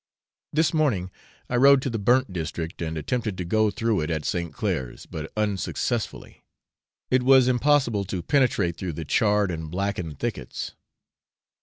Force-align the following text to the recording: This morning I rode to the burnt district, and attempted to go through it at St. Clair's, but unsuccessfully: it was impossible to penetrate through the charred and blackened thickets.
This 0.51 0.73
morning 0.73 1.11
I 1.47 1.55
rode 1.57 1.79
to 1.83 1.89
the 1.91 1.99
burnt 1.99 2.33
district, 2.33 2.81
and 2.81 2.97
attempted 2.97 3.37
to 3.37 3.45
go 3.45 3.69
through 3.69 4.01
it 4.01 4.09
at 4.09 4.25
St. 4.25 4.51
Clair's, 4.51 5.05
but 5.05 5.31
unsuccessfully: 5.37 6.43
it 7.11 7.21
was 7.21 7.47
impossible 7.47 8.03
to 8.05 8.23
penetrate 8.23 8.77
through 8.77 8.93
the 8.93 9.05
charred 9.05 9.51
and 9.51 9.69
blackened 9.69 10.17
thickets. 10.17 10.73